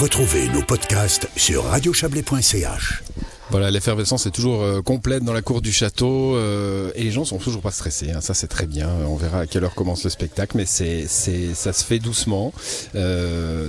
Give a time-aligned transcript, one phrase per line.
[0.00, 3.02] Retrouvez nos podcasts sur radiochablais.ch.
[3.50, 7.26] Voilà, l'effervescence est toujours euh, complète dans la cour du château euh, et les gens
[7.26, 8.10] sont toujours pas stressés.
[8.10, 8.88] Hein, ça, c'est très bien.
[9.06, 12.54] On verra à quelle heure commence le spectacle, mais ça se fait doucement,
[12.94, 13.68] euh,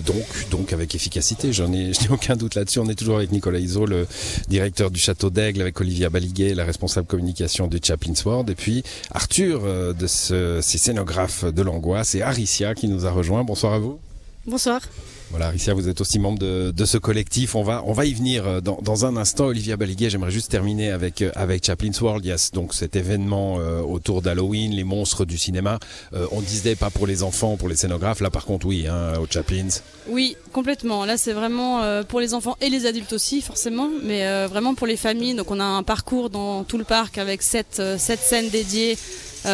[0.52, 1.52] donc, avec efficacité.
[1.52, 2.80] J'en ai, je n'ai aucun doute là-dessus.
[2.80, 4.08] On est toujours avec Nicolas Iso, le
[4.48, 8.84] directeur du château d'Aigle, avec Olivia Baliguet, la responsable communication de Chaplin's World, et puis
[9.14, 13.44] Arthur de ce, ces scénographes de l'angoisse et Aricia qui nous a rejoint.
[13.44, 14.00] Bonsoir à vous.
[14.48, 14.82] Bonsoir.
[15.30, 17.56] Voilà, Aricia, vous êtes aussi membre de, de ce collectif.
[17.56, 19.46] On va, on va y venir euh, dans, dans un instant.
[19.46, 22.26] Olivia Baliguet, j'aimerais juste terminer avec, euh, avec Chaplin's World.
[22.26, 25.80] Il y a donc cet événement euh, autour d'Halloween, les monstres du cinéma.
[26.14, 28.20] Euh, on disait pas pour les enfants, pour les scénographes.
[28.20, 29.84] Là, par contre, oui, hein, au Chaplin's.
[30.10, 31.06] Oui, complètement.
[31.06, 34.88] Là, c'est vraiment euh, pour les enfants et les adultes aussi, forcément, mais vraiment pour
[34.88, 35.36] les familles.
[35.36, 38.98] Donc, on a un parcours dans tout le parc avec sept, sept scènes dédiées,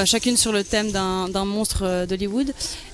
[0.05, 2.53] chacune sur le thème d'un monstre d'Hollywood.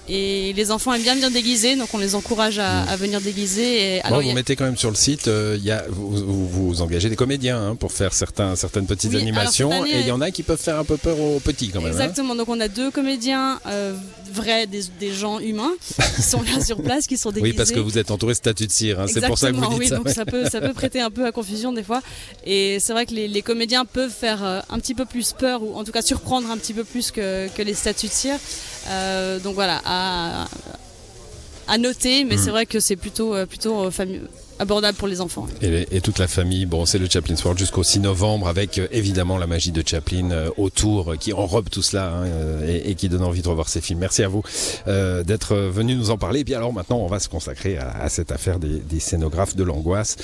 [0.10, 3.96] Et les enfants aiment bien bien déguiser, donc on les encourage à, à venir déguiser.
[3.98, 6.10] Et, Alors, y vous a- mettez quand même sur le site, euh, y a, vous,
[6.12, 9.72] vous, vous engagez des comédiens hein, pour faire certains, certaines petites Oui, animations.
[9.72, 11.80] année, et il y en a qui peuvent faire un peu peur aux petits quand
[11.80, 11.90] même.
[11.90, 11.94] hein.
[11.94, 12.36] Exactement.
[12.36, 13.94] Donc, on a deux comédiens euh,
[14.34, 15.72] vrais, des, des gens humains,
[16.16, 17.52] qui sont là sur place, qui sont déguisés.
[17.52, 19.00] Oui, parce que vous êtes entouré de statues de cire.
[19.00, 19.98] hein, c'est pour ça que vous dites oui, ça.
[19.98, 22.02] donc ça peut, ça peut prêter un peu à confusion des fois.
[22.46, 25.64] Et c'est vrai que les, les comédiens peuvent faire euh, un petit peu plus peur,
[25.64, 28.38] ou en tout cas surprendre un petit peu plus que, que les statues de cire.
[28.90, 30.48] Euh, donc voilà, à,
[31.68, 32.40] à noter, mais Hmm.
[32.44, 34.20] c'est vrai que c'est plutôt, euh, plutôt fami-
[34.60, 35.48] abordable pour les enfants.
[35.62, 39.38] Et, toute la famille, bon, c'est le Chaplin's World jusqu'au 6 novembre avec euh, évidemment
[39.38, 42.26] la magie de Chaplin euh, autour euh, qui enrobe tout cela hein,
[42.68, 44.00] et, qui donne envie de revoir ses films.
[44.00, 44.44] Merci à vous
[44.86, 46.42] d'être venu nous en parler.
[46.42, 50.18] Et puis alors maintenant, on va se consacrer à, cette affaire des, scénographes de l'angoisse.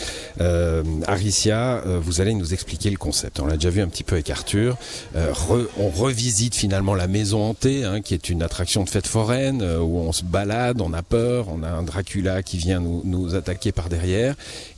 [1.07, 3.39] Aricia, vous allez nous expliquer le concept.
[3.39, 4.77] On l'a déjà vu un petit peu avec Arthur.
[5.15, 9.99] On revisite finalement la maison hantée, hein, qui est une attraction de fête foraine où
[9.99, 13.89] on se balade, on a peur, on a un Dracula qui vient nous attaquer par
[13.89, 14.18] derrière.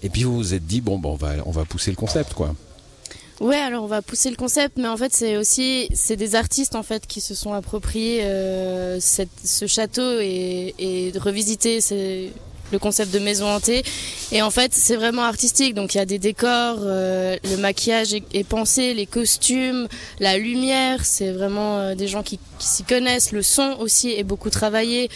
[0.04, 2.34] Et puis vous vous êtes dit bon, bon on va on va pousser le concept
[2.34, 2.56] quoi.
[3.42, 6.76] Ouais, alors on va pousser le concept, mais en fait c'est aussi c'est des artistes
[6.76, 11.80] en fait qui se sont appropriés euh, ce château et, et de revisiter
[12.72, 13.84] le concept de maison hantée.
[14.32, 18.14] Et en fait c'est vraiment artistique, donc il y a des décors, euh, le maquillage
[18.14, 19.88] est, est pensé, les costumes,
[20.20, 23.32] la lumière, c'est vraiment euh, des gens qui, qui s'y connaissent.
[23.32, 25.10] Le son aussi est beaucoup travaillé.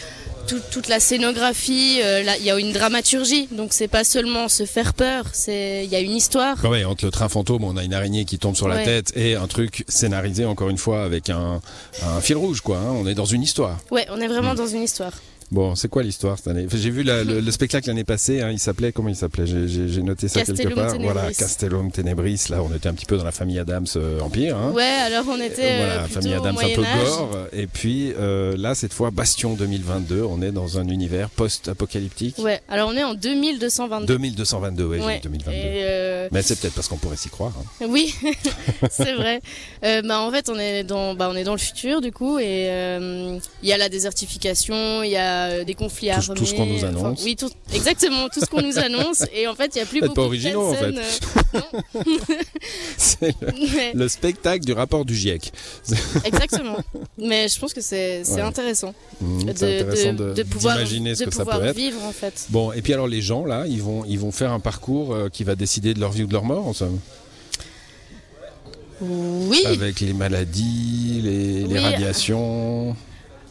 [0.46, 4.48] Tout- toute la scénographie, euh, là, il y a une dramaturgie, donc c'est pas seulement
[4.48, 6.56] se faire peur, c'est il y a une histoire.
[6.70, 8.84] Même, entre le train fantôme, on a une araignée qui tombe sur la Ouais.
[8.84, 11.60] tête et un truc scénarisé encore une fois avec un,
[12.02, 12.78] un fil rouge quoi.
[12.78, 12.92] hein.
[12.92, 13.78] On est dans une histoire.
[13.90, 15.12] Ouais, on est vraiment dans une histoire.
[15.52, 18.40] Bon, c'est quoi l'histoire cette année Enfin, J'ai vu la- le, le spectacle l'année passée.
[18.40, 20.92] hein, il s'appelait comment il s'appelait J'ai- J'ai j'ai noté ça quelque part.
[20.92, 21.04] Tenebris.
[21.12, 22.46] Voilà, Castellum Tenebris.
[22.50, 24.56] Là, on était un petit peu dans la famille Adams euh, Empire.
[24.56, 24.72] Hein.
[24.72, 27.38] Ouais, alors on était Euh, euh, voilà, plutôt famille Adams un peu gore.
[27.52, 30.22] Et puis euh, là, cette fois, Bastion 2022.
[30.22, 32.38] On est dans un univers post-apocalyptique.
[32.38, 34.06] Ouais, alors on est en 2222.
[34.06, 35.14] 2222, ouais, Ouais.
[35.16, 35.52] dit 2022.
[35.56, 37.52] Et, euh, Mais c'est peut-être parce qu'on pourrait s'y croire.
[37.58, 37.86] hein.
[37.88, 38.14] oui,
[38.90, 39.40] c'est vrai.
[39.84, 42.38] Euh, bah en fait on est dans bah on est dans le futur du coup
[42.38, 46.34] et euh, il y a la désertification, il y a euh, des conflits Tout- armés.
[46.34, 47.22] tout ce qu'on nous enfin, annonce.
[47.24, 50.00] oui, tout, exactement tout ce qu'on nous annonce et en fait il y a plus
[50.00, 51.00] beaucoup pas de originaux, en scènes,
[51.54, 52.00] euh,
[53.20, 53.74] C'est le, non.
[53.76, 55.52] Ouais, le spectacle du rapport du GIEC.
[56.24, 56.76] exactement.
[57.18, 58.40] Mais je pense que c'est Ouais.
[58.40, 61.76] intéressant Mmh, de, intéressant de, pouvoir ce de que ça pouvoir peut être.
[61.76, 62.46] vivre en fait.
[62.50, 65.28] Bon, et puis alors les gens là, ils vont, ils vont faire un parcours euh,
[65.28, 66.98] qui va décider de leur vie ou de leur mort, en somme.
[69.00, 69.62] Oui.
[69.66, 72.75] Avec les maladies, les, les radiations.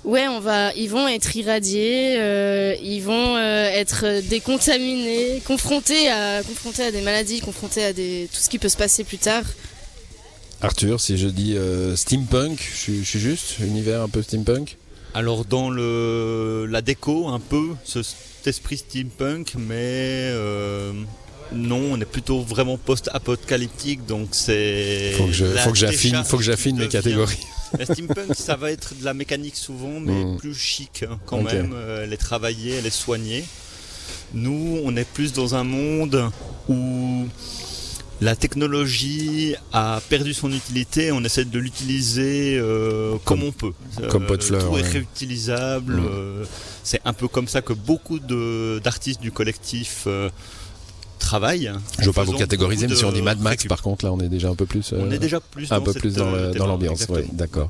[0.06, 6.44] Ouais, on va, ils vont être irradiés, euh, ils vont euh, être décontaminés, confrontés à,
[6.44, 9.44] confrontés à des maladies, confrontés à des, tout ce qui peut se passer plus tard.
[10.62, 14.78] Arthur, si je dis euh, steampunk, je, suis- je suis juste, univers un peu steampunk.
[15.16, 20.92] Alors dans le la déco un peu ce, cet esprit steampunk mais euh,
[21.54, 26.38] non on est plutôt vraiment post-apocalyptique donc c'est Faut que faut que j'affine, décharge faut
[26.38, 27.38] que j'affine qui mes catégories.
[27.80, 30.38] La steampunk ça va être de la mécanique souvent mais Mm.
[30.38, 33.46] plus chic hein, quand même euh, elle est travaillée elle est soignée.
[34.34, 36.30] Nous on est plus dans un monde
[36.70, 37.26] où
[38.22, 43.74] la technologie a perdu son utilité, on essaie de l'utiliser euh, comme, Comme- on peut.
[44.10, 44.80] comme pot de fleurs, Tout ouais.
[44.82, 45.96] est réutilisable.
[45.98, 46.06] Mm.
[46.10, 46.46] euh,
[46.84, 50.08] c'est un peu comme ça que beaucoup d'artistes du collectif
[51.26, 51.72] travaillent.
[52.00, 53.70] Je veux pas vous catégoriser, mais si on dit Mad Max, récup.
[53.70, 54.94] par contre, là, on est déjà un peu plus.
[54.94, 57.70] euh, On est déjà plus un dans peu cette, plus dans, euh, l'ambiance, oui, d'accord.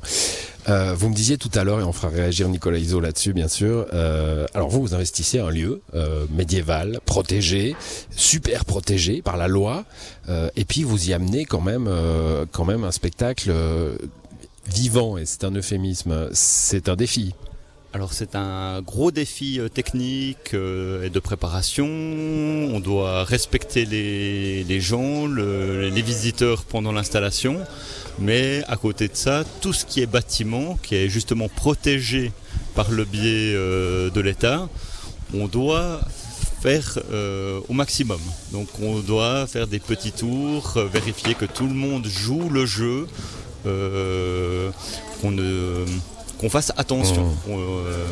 [0.68, 3.48] Euh, vous me disiez tout à l'heure, et on fera réagir Nicolas Iso là-dessus, bien
[3.48, 3.86] sûr.
[3.92, 7.74] euh, alors vous, vous investissez un lieu euh, médiéval, protégé,
[8.10, 9.84] super protégé par la loi,
[10.56, 11.88] et puis vous y amenez quand même,
[12.52, 13.52] quand même un spectacle
[14.68, 16.28] vivant, et c'est un euphémisme.
[16.32, 17.34] C'est un défi.
[17.96, 21.86] Alors c'est un gros défi euh, technique euh, et de préparation.
[21.88, 27.56] On doit respecter les, gens, le- les visiteurs pendant l'installation.
[28.18, 32.32] Mais à côté de ça, tout ce qui est bâtiment, qui est justement protégé
[32.74, 34.68] par le biais euh, de l'État,
[35.32, 36.02] on doit
[36.60, 36.98] faire
[37.70, 38.20] au maximum.
[38.52, 43.06] Donc on doit faire des petits tours, vérifier que tout le monde joue le jeu,
[43.64, 45.84] qu'on ne
[46.38, 47.24] qu'on fasse attention.
[47.26, 47.50] Mmh.
[47.50, 48.04] Euh,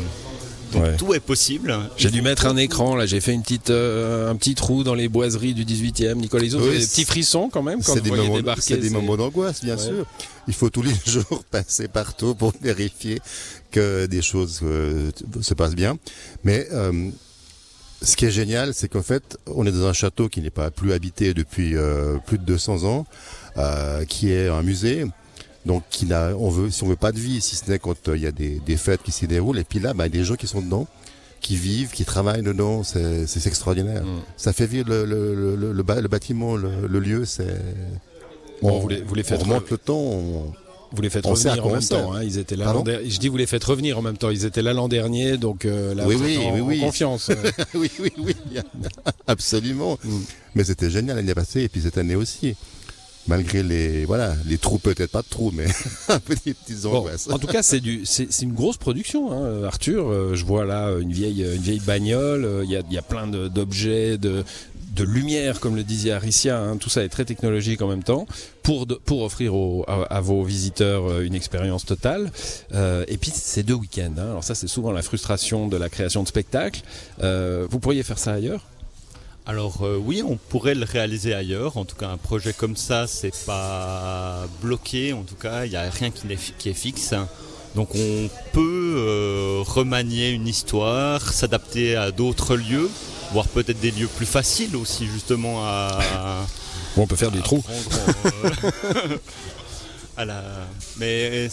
[0.73, 0.97] donc Ouais.
[0.97, 1.77] tout est possible.
[1.95, 4.95] J'ai dû mettre un écran, là j'ai fait une petite, euh, un petit trou dans
[4.95, 6.15] les boiseries du 18e.
[6.17, 8.61] Nicolas Iso, Oui, des petits frissons quand même quand C'est vous des, voyez moments, débarquer.
[8.61, 9.83] c'est des moments d'angoisse, bien Ouais.
[9.83, 10.05] sûr.
[10.47, 13.21] Il faut tous les jours passer partout pour vérifier
[13.71, 15.11] que des choses euh,
[15.41, 15.97] se passent bien.
[16.43, 17.09] Mais euh,
[18.01, 20.71] ce qui est génial, c'est qu'en fait, on est dans un château qui n'est pas
[20.71, 23.05] plus habité depuis euh, plus de 200 ans,
[23.57, 25.05] euh, qui est un musée.
[25.65, 25.83] Donc,
[26.37, 28.27] on veut, si on veut pas de vie, si ce n'est quand euh, il y
[28.27, 29.57] a des, des fêtes qui s'y déroulent.
[29.59, 30.87] Et puis là, bah, il y a des gens qui sont dedans,
[31.41, 32.83] qui vivent, qui travaillent dedans.
[32.83, 34.03] C'est, extraordinaire.
[34.03, 34.21] Mm.
[34.37, 37.25] Ça fait vivre le, bâtiment, le, lieu.
[37.25, 37.47] C'est
[38.61, 39.97] Bon, on, vous les, vous les on remonte le temps.
[39.99, 40.53] on-
[40.91, 42.13] vous les faites on revenir en même temps.
[42.13, 42.23] hein.
[42.23, 43.09] Ils étaient là l'an dernier.
[43.09, 44.29] Je dis vous les faites revenir en même temps.
[44.29, 46.81] Ils étaient là l'an dernier, donc euh, là Oui, vous oui, êtes en, oui, oui.
[46.81, 47.31] en confiance.
[47.73, 48.35] oui, oui, oui,
[49.27, 49.97] absolument.
[50.03, 50.19] Mm.
[50.53, 52.55] Mais c'était génial l'année passée et puis cette année aussi.
[53.27, 55.65] Malgré les voilà les trous peut-être pas de trous mais
[56.09, 57.27] un peu des petites Bon, angoisses.
[57.31, 60.07] en tout cas, c'est du, c'est une grosse production, hein, Arthur.
[60.09, 62.45] Euh, je vois là une vieille, une vieille bagnole.
[62.45, 64.43] euh, Il y a, il y a plein d'objets, de,
[64.95, 66.59] de lumière, comme le disait Aricia.
[66.61, 66.77] hein.
[66.77, 68.27] tout ça est très technologique en même temps
[68.61, 69.53] pour de- pour offrir
[69.87, 72.31] à, à vos visiteurs euh, une expérience totale.
[72.75, 74.13] Euh, et puis c'est deux week-ends.
[74.19, 74.29] hein.
[74.29, 76.81] Alors ça, c'est souvent la frustration de la création de spectacles.
[77.23, 78.61] Euh, vous pourriez faire ça ailleurs?
[79.47, 81.77] Alors euh, oui, on pourrait le réaliser ailleurs.
[81.77, 85.13] En tout cas, un projet comme ça, c'est pas bloqué.
[85.13, 87.13] En tout cas, il n'y a rien qui est, qui est fixe.
[87.75, 92.89] Donc on peut euh, remanier une histoire, s'adapter à d'autres lieux,
[93.33, 96.45] voire peut-être des lieux plus faciles aussi justement à,
[96.97, 97.61] on peut faire des trous.
[97.61, 97.81] prendre,
[98.85, 99.17] euh,
[100.17, 100.43] à la-
[100.97, 101.49] Mais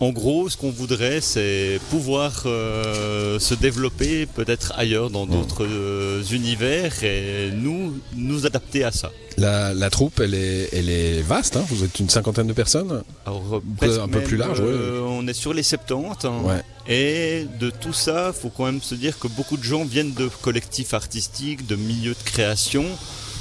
[0.00, 6.22] en gros, ce qu'on voudrait, c'est pouvoir euh, se développer peut-être ailleurs, dans d'autres euh,
[6.32, 9.10] univers, et nous nous adapter à ça.
[9.36, 11.56] La, la troupe, elle est, elle est vaste.
[11.56, 11.64] Hein.
[11.68, 13.02] Vous êtes une cinquantaine de personnes.
[13.26, 16.24] Alors, peu- presque un peu plus large, euh, On est sur les 70.
[16.26, 16.40] hein.
[16.44, 16.62] Ouais.
[16.86, 20.28] Et de tout ça, faut quand même se dire que beaucoup de gens viennent de
[20.42, 22.84] collectifs artistiques, de milieux de création.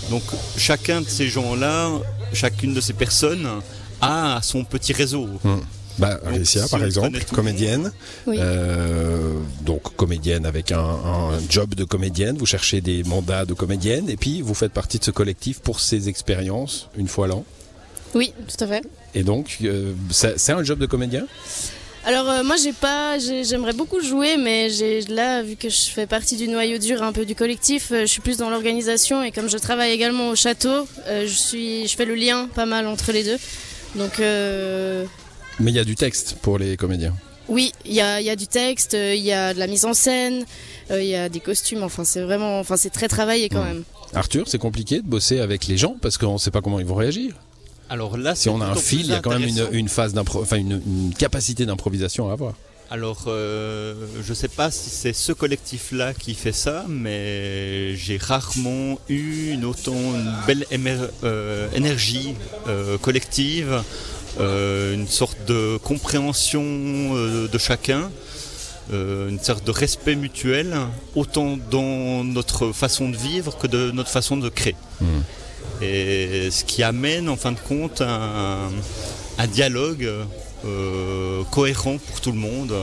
[0.10, 0.24] Donc
[0.58, 1.90] chacun de ces gens-là,
[2.34, 3.48] chacune de ces personnes
[4.02, 5.28] a son petit réseau.
[6.00, 7.92] Bah, Alicia, si par exemple, comédienne.
[8.26, 8.38] Oui.
[8.40, 12.36] Euh, donc comédienne avec un, un job de comédienne.
[12.38, 15.80] Vous cherchez des mandats de comédienne et puis vous faites partie de ce collectif pour
[15.80, 17.46] ces expériences une fois l'an.
[18.16, 18.84] Oui, tout à fait.
[19.16, 21.26] Et donc, euh, c'est un job de comédien?
[22.06, 25.84] Alors euh, moi j'ai pas, j'ai- j'aimerais beaucoup jouer, mais j'ai là vu que je
[25.90, 29.24] fais partie du noyau dur un peu du collectif, euh, je suis plus dans l'organisation
[29.24, 32.66] et comme je travaille également au château, euh, je suis, je fais le lien pas
[32.66, 33.38] mal entre les deux.
[33.96, 35.06] Donc euh,
[35.60, 37.14] Mais il y a du texte pour les comédiens.
[37.48, 39.68] oui, il y a, il y a du texte, euh, il y a de la
[39.68, 40.46] mise en scène,
[40.92, 41.84] euh, il y a des costumes.
[41.84, 43.84] Enfin c'est vraiment, enfin c'est très travaillé quand même.
[44.16, 46.86] Arthur, c'est compliqué de bosser avec les gens parce qu'on ne sait pas comment ils
[46.86, 47.36] vont réagir.
[47.90, 50.14] Alors là, Si on a un fil, il y a quand même une, une phase
[50.14, 52.54] d'impro, enfin une, une capacité d'improvisation à avoir.
[52.92, 59.00] Alors, euh, je sais pas si c'est ce collectif-là qui fait ça, mais j'ai rarement
[59.10, 60.66] eu une autant une belle
[61.24, 62.36] euh, énergie
[62.68, 63.84] euh, collective,
[64.40, 68.12] une sorte de compréhension de chacun,
[68.92, 70.76] une sorte de respect mutuel,
[71.16, 74.76] autant dans notre façon de vivre que de notre façon de créer.
[75.02, 75.22] Hmm.
[75.82, 78.70] Et ce qui amène en fin de compte un,
[79.38, 80.10] un dialogue
[80.66, 82.74] euh, cohérent pour tout le monde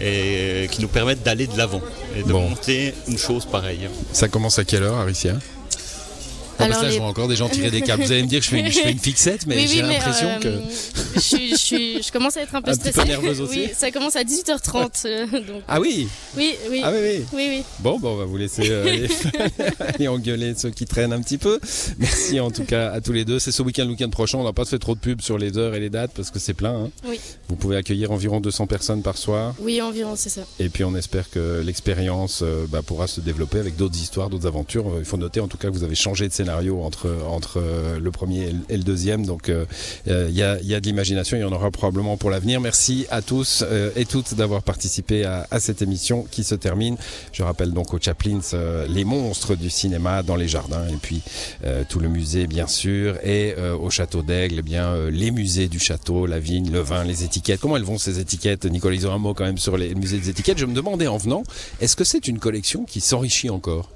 [0.00, 1.80] et qui nous permettent d'aller de l'avant
[2.16, 2.48] et de Bon.
[2.48, 3.88] monter une chose pareille.
[4.12, 5.34] Ça commence à quelle heure, Aricia?
[6.58, 8.02] Ah, Alors, là, les- je vois encore des gens tirer des câbles.
[8.04, 9.82] Vous allez me dire que je fais une, je fais une fixette, mais oui, j'ai
[9.82, 10.52] oui, l'impression euh, que.
[11.14, 13.08] je, suis- je, suis- je commence à être un peu Un petit peu stressée.
[13.08, 15.06] nerveuse aussi Oui, ça commence à 18h30.
[15.06, 17.62] euh, donc Ah oui oui, oui, Ah oui, oui oui.
[17.80, 19.06] Bon, bon, on va vous laisser euh,
[19.80, 21.58] aller, engueuler ceux qui traînent un petit peu.
[21.98, 23.38] Merci en tout cas à tous les deux.
[23.38, 24.38] C'est ce week-end, le week-end prochain.
[24.38, 26.38] On n'a pas fait trop de pub sur les heures et les dates parce que
[26.38, 26.84] c'est plein.
[26.84, 26.90] hein.
[27.08, 27.18] Oui.
[27.48, 29.54] Vous pouvez accueillir environ 200 personnes par soir.
[29.60, 30.42] Oui, environ, c'est ça.
[30.58, 34.46] Et puis on espère que l'expérience euh, bah, pourra se développer avec d'autres histoires, d'autres
[34.46, 34.86] aventures.
[34.98, 37.62] Il faut noter en tout cas que vous avez changé de scénario entre entre
[38.00, 39.26] le premier et le deuxième.
[39.26, 39.50] Donc
[40.06, 42.60] il y a, y, a, de l'imagination, il y en aura probablement pour l'avenir.
[42.60, 43.64] Merci à tous
[43.96, 46.96] et toutes d'avoir participé à, à, cette émission qui se termine.
[47.32, 48.40] Je rappelle donc aux Chaplins
[48.88, 51.22] les monstres du cinéma dans les jardins et puis
[51.88, 56.26] tout le musée bien sûr et au château d'Aigle, eh bien les musées du château,
[56.26, 57.60] la vigne, le vin, les étiquettes.
[57.60, 60.18] Comment elles vont ces étiquettes Nicolas, ils ont un mot quand même sur les musées
[60.18, 60.58] des étiquettes.
[60.58, 61.42] Je me demandais en venant,
[61.80, 63.88] est-ce que c'est une collection qui s'enrichit encore?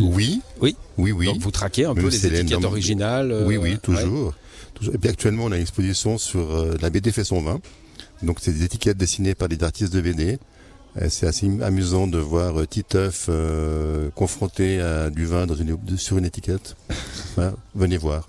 [0.00, 0.40] Oui.
[0.60, 0.76] Oui.
[0.96, 1.26] Oui, oui.
[1.26, 3.44] Donc vous traquez un peu les étiquettes originales.
[3.46, 4.34] oui, oui, toujours.
[4.92, 7.60] Et puis actuellement, on a une exposition sur la BD fait son vin.
[8.22, 10.38] Donc c'est des étiquettes dessinées par des artistes de BD.
[11.08, 16.24] C'est assez amusant de voir Titeuf euh, confronté à du vin dans une, sur une
[16.24, 16.76] étiquette.
[17.74, 18.26] Venez voir.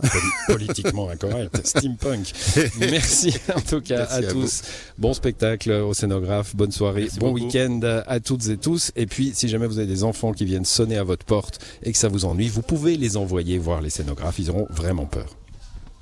[0.47, 1.61] Politiquement incorrect.
[1.65, 2.31] Steampunk.
[2.79, 4.61] Merci en tout cas à, tous.
[4.97, 6.55] Bon spectacle au scénographe.
[6.55, 7.07] Bonne soirée.
[7.19, 8.91] bon week-end à toutes et tous.
[8.95, 11.91] Et puis, si jamais vous avez des enfants qui viennent sonner à votre porte et
[11.91, 14.39] que ça vous ennuie, vous pouvez les envoyer voir les scénographes.
[14.39, 15.38] Ils auront vraiment peur.